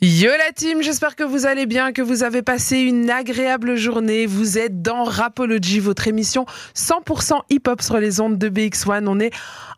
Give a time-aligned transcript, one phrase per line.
[0.00, 4.26] Yo la team, j'espère que vous allez bien, que vous avez passé une agréable journée.
[4.26, 9.08] Vous êtes dans Rapology, votre émission 100% hip-hop sur les ondes de BX1.
[9.08, 9.32] On est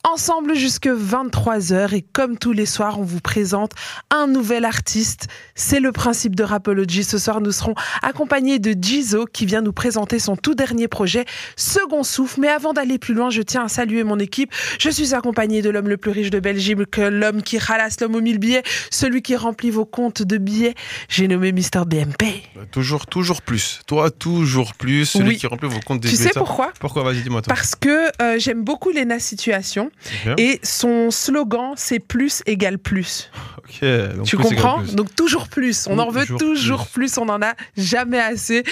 [0.06, 3.72] ensemble jusque 23h et comme tous les soirs, on vous présente
[4.10, 5.28] un nouvel artiste.
[5.54, 7.02] C'est le principe de Rapology.
[7.02, 11.24] Ce soir, nous serons accompagnés de Jizo qui vient nous présenter son tout dernier projet,
[11.56, 12.40] Second Souffle.
[12.40, 14.52] Mais avant d'aller plus loin, je tiens à saluer mon équipe.
[14.78, 18.20] Je suis accompagné de l'homme le plus riche de Belgique, l'homme qui ralasse l'homme aux
[18.20, 20.74] mille billets, celui qui remplit vos comptes de billets.
[21.08, 22.42] J'ai nommé Mister BMP.
[22.54, 23.80] Bah, toujours, toujours plus.
[23.86, 25.06] Toi, toujours plus.
[25.06, 25.36] Celui Oui.
[25.36, 26.72] qui remplit vos comptes des Tu sais pourquoi?
[26.80, 27.02] Pourquoi?
[27.02, 27.42] Vas-y, dis-moi.
[27.42, 29.90] Parce que euh, j'aime beaucoup Lena Situation
[30.38, 33.30] et son slogan c'est plus égale plus.
[33.80, 34.94] Donc tu plus comprends plus.
[34.94, 35.86] Donc toujours plus.
[35.88, 37.18] On en veut Toujours toujours plus.
[37.18, 38.64] On en a jamais assez.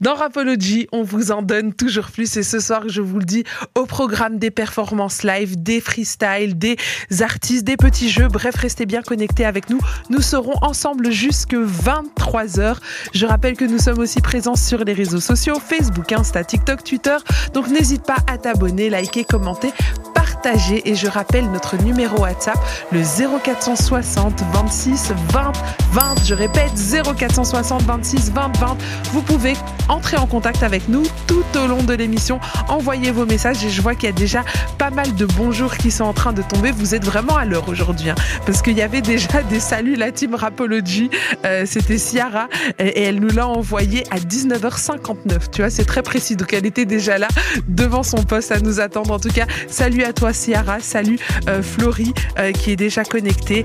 [0.00, 2.36] Dans Rapology, on vous en donne toujours plus.
[2.36, 6.76] Et ce soir, je vous le dis, au programme des performances live, des freestyles, des
[7.20, 8.28] artistes, des petits jeux.
[8.28, 9.80] Bref, restez bien connectés avec nous.
[10.10, 12.76] Nous serons ensemble jusque 23h.
[13.12, 17.16] Je rappelle que nous sommes aussi présents sur les réseaux sociaux, Facebook, Insta, TikTok, Twitter.
[17.52, 19.72] Donc n'hésite pas à t'abonner, liker, commenter,
[20.14, 20.88] partager.
[20.88, 22.58] Et je rappelle notre numéro WhatsApp,
[22.92, 25.52] le 0460 26 20
[25.92, 26.14] 20.
[26.24, 28.76] Je répète, 0460 26 20 20.
[29.12, 29.54] Vous pouvez
[29.88, 32.40] entrer en contact avec nous tout au long de l'émission.
[32.68, 34.44] Envoyez vos messages et je vois qu'il y a déjà
[34.78, 36.70] pas mal de bonjours qui sont en train de tomber.
[36.70, 38.14] Vous êtes vraiment à l'heure aujourd'hui hein,
[38.46, 41.10] parce qu'il y avait déjà des saluts, la team Rapology.
[41.44, 45.50] Euh, C'était Ciara et, elle nous l'a envoyé à 19h59.
[45.52, 46.36] Tu vois, c'est très précis.
[46.36, 47.28] Donc elle était déjà là
[47.68, 49.12] devant son poste à nous attendre.
[49.12, 53.64] En tout cas, salut à toi Ciara, salut euh, Florie euh, qui est déjà connectée,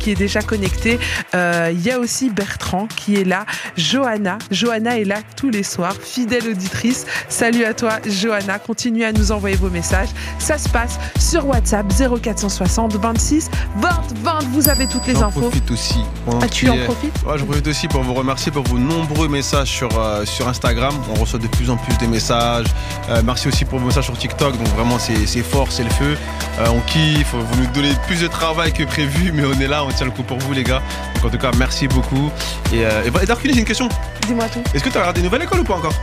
[0.00, 0.98] Qui est déjà connecté.
[1.34, 3.44] Euh, Il y a aussi Bertrand qui est là,
[3.76, 4.36] Johanna.
[4.50, 7.06] Johanna est là tous les soirs, fidèle auditrice.
[7.28, 10.08] Salut à toi Johanna, continuez à nous envoyer vos messages.
[10.40, 11.86] Ça se passe sur WhatsApp
[12.20, 13.88] 0460 26 20
[14.24, 14.38] 20.
[14.52, 15.42] Vous avez toutes les J'en infos.
[15.42, 16.00] profite aussi.
[16.42, 17.14] Ah, tu en profites?
[17.24, 20.94] Ouais, je profite aussi pour vous remercier pour vos nombreux messages sur, euh, sur Instagram.
[21.10, 22.66] On reçoit de plus en plus de messages.
[23.08, 24.56] Euh, merci aussi pour vos messages sur TikTok.
[24.58, 26.16] Donc vraiment, c'est c'est fort, c'est le feu.
[26.58, 27.34] Euh, on kiffe.
[27.34, 30.12] Vous nous donnez plus de travail que prévu, mais on est là, on tient le
[30.12, 30.82] coup pour vous, les gars.
[31.16, 32.30] Donc en tout cas, merci beaucoup.
[32.72, 33.88] Et, euh, et, bah, et j'ai une question.
[34.26, 34.62] Dis-moi tout.
[34.74, 35.94] Est-ce que tu as regardé Nouvelle École ou pas encore?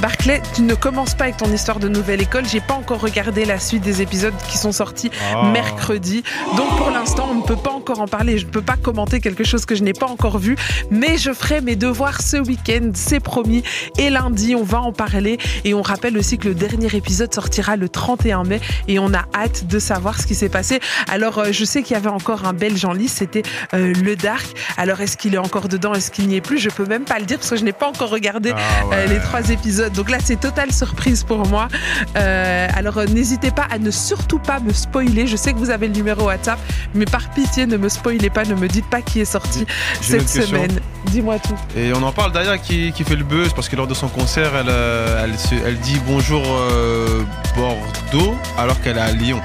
[0.00, 2.44] Barclay, tu ne commences pas avec ton histoire de nouvelle école.
[2.46, 5.44] J'ai pas encore regardé la suite des épisodes qui sont sortis Ah.
[5.52, 6.24] mercredi.
[6.56, 8.38] Donc pour l'instant, on ne peut pas encore en parler.
[8.38, 10.56] Je ne peux pas commenter quelque chose que je n'ai pas encore vu.
[10.90, 13.62] Mais je ferai mes devoirs ce week-end, c'est promis.
[13.98, 15.36] Et lundi, on va en parler.
[15.66, 18.60] Et on rappelle aussi que le dernier épisode sortira le 31 mai.
[18.88, 20.80] Et on a hâte de savoir ce qui s'est passé.
[21.12, 23.42] Alors, euh, je sais qu'il y avait encore un Belge en lice, c'était
[23.74, 24.46] euh, Le Dark.
[24.78, 25.92] Alors, est-ce qu'il est encore dedans?
[25.92, 26.58] Est-ce qu'il n'y est plus?
[26.58, 28.96] Je peux même pas le dire parce que je n'ai pas encore regardé Ah ouais.
[28.96, 29.92] euh, les trois épisodes.
[29.92, 31.68] Donc là, c'est totale surprise pour moi.
[32.16, 35.26] Euh, alors, n'hésitez pas à ne surtout pas me spoiler.
[35.26, 36.58] Je sais que vous avez le numéro WhatsApp,
[36.94, 39.66] mais par pitié, ne me spoilez pas, ne me dites pas qui est sorti
[40.00, 40.80] cette semaine.
[41.06, 41.56] Dis-moi tout.
[41.76, 44.08] Et on en parle d'ailleurs qui, qui fait le buzz parce que lors de son
[44.08, 47.22] concert, elle, euh, elle, se- elle dit bonjour euh,
[47.56, 49.40] Bordeaux alors qu'elle est à Lyon.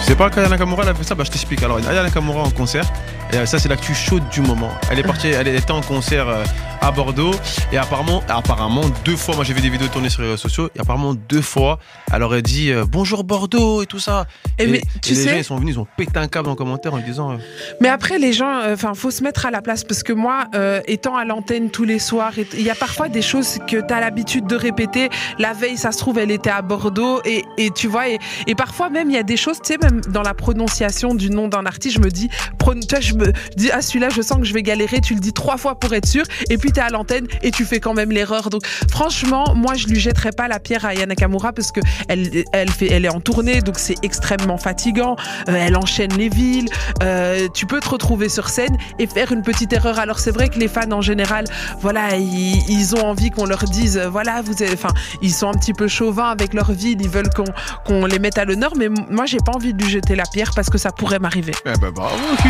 [0.00, 1.14] Tu sais pas quand Nakamura elle a fait ça?
[1.14, 1.62] Bah je t'explique.
[1.62, 2.84] Alors Aya Nakamura en concert,
[3.32, 4.70] et ça c'est l'actu chaude du moment.
[4.90, 6.42] Elle est partie, elle était en concert euh,
[6.82, 7.30] à Bordeaux
[7.72, 10.68] et apparemment, apparemment deux fois, moi j'ai vu des vidéos tournées sur les réseaux sociaux,
[10.76, 11.78] et apparemment deux fois,
[12.12, 14.26] elle aurait dit euh, bonjour Bordeaux et tout ça.
[14.58, 16.48] Et mais tu et les sais- gens ils sont venus, ils ont pété un câble
[16.50, 17.36] en commentaire en disant euh,
[17.80, 20.80] Mais après, les gens, enfin, faut se mettre à la place parce que moi, euh,
[20.86, 24.00] étant à l'antenne tous les soirs, il y a parfois des choses que tu as
[24.00, 25.08] l'habitude de répéter.
[25.38, 28.54] La veille, ça se trouve, elle était à Bordeaux et, et tu vois, et, et
[28.54, 31.48] parfois même, il y a des choses, tu sais, même dans la prononciation du nom
[31.48, 34.44] d'un artiste, je me dis, tu vois, je me dis, ah, celui-là, je sens que
[34.44, 36.82] je vais galérer, tu le dis trois fois pour être sûr, et puis tu es
[36.82, 38.50] à l'antenne et tu fais quand même l'erreur.
[38.50, 42.44] Donc, franchement, moi, je lui jetterai pas la pierre à Yana Kamura parce que elle,
[42.52, 45.16] elle, fait, elle est en tournée, donc c'est extrêmement fatigant.
[45.48, 46.68] Euh, elle enchaîne les villes.
[47.02, 49.98] Euh, tu peux te retrouver sur scène et faire une petite erreur.
[49.98, 51.44] Alors c'est vrai que les fans en général,
[51.80, 55.48] voilà, ils, ils ont envie qu'on leur dise, euh, voilà, vous, êtes- enfin, ils sont
[55.48, 57.44] un petit peu chauvins avec leur ville, ils veulent qu'on
[57.84, 58.72] qu'on les mette à l'honneur.
[58.76, 61.52] Mais moi, j'ai pas envie de lui jeter la pierre parce que ça pourrait m'arriver.
[61.66, 62.48] Eh ben bravo Et-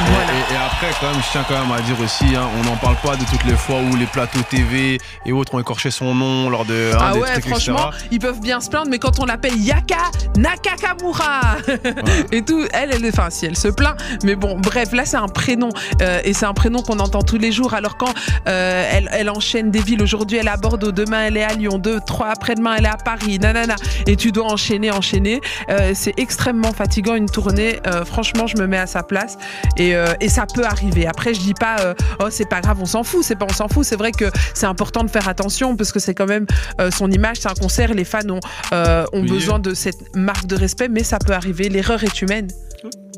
[0.00, 0.37] Voilà.
[0.50, 2.96] Et, après, quand même, je tiens quand même à dire aussi, hein, on n'en parle
[3.02, 6.48] pas de toutes les fois où les plateaux TV et autres ont écorché son nom
[6.48, 8.08] lors de hein, Ah des ouais, trucs, franchement, etc.
[8.12, 11.56] ils peuvent bien se plaindre, mais quand on l'appelle Yaka Nakakamura
[12.32, 15.28] et tout, elle, elle, enfin, si elle se plaint, mais bon, bref, là c'est un
[15.28, 15.68] prénom
[16.00, 17.74] euh, et c'est un prénom qu'on entend tous les jours.
[17.74, 18.14] Alors quand
[18.46, 21.54] euh, elle, elle enchaîne des villes, aujourd'hui elle est à Bordeaux, demain elle est à
[21.54, 25.92] Lyon, deux, trois après-demain elle est à Paris, nanana, et tu dois enchaîner, enchaîner, euh,
[25.94, 27.80] c'est extrêmement fatigant une tournée.
[28.04, 29.36] Franchement, je me mets à sa place
[29.76, 31.06] et, et ça peut arriver.
[31.06, 33.52] Après, je dis pas, euh, oh c'est pas grave, on s'en fout, c'est pas on
[33.52, 33.84] s'en fout.
[33.84, 36.46] C'est vrai que c'est important de faire attention parce que c'est quand même
[36.80, 38.40] euh, son image, c'est un concert, les fans ont,
[38.72, 39.28] euh, ont Oui.
[39.28, 41.68] besoin de cette marque de respect, mais ça peut arriver.
[41.68, 42.48] L'erreur est humaine.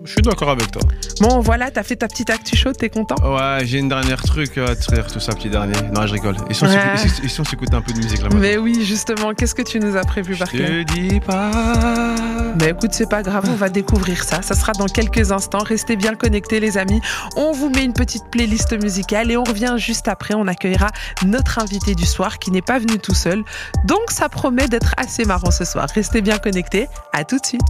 [0.02, 0.81] Je suis d'accord avec toi.
[1.20, 4.56] Bon, voilà, t'as fait ta petite actu chaude, t'es content Ouais, j'ai une dernière truc
[4.56, 5.75] à te faire, tout ça, petit dernier.
[5.94, 6.37] Non, je rigole.
[6.49, 6.97] Et si on Ouais.
[6.97, 9.61] s'écoute- et si on s'écoute un peu de musique là Mais oui, justement, qu'est-ce que
[9.61, 12.14] tu nous as prévu, Je Barclay te dis pas.
[12.58, 14.41] Mais écoute, c'est pas grave, on va découvrir ça.
[14.41, 15.58] Ça sera dans quelques instants.
[15.62, 17.00] Restez bien connectés, les amis.
[17.37, 20.32] On vous met une petite playlist musicale et on revient juste après.
[20.35, 20.88] On accueillera
[21.26, 23.43] notre invité du soir qui n'est pas venu tout seul.
[23.85, 25.87] Donc, ça promet d'être assez marrant ce soir.
[25.94, 26.88] Restez bien connectés.
[27.12, 27.61] À tout de suite.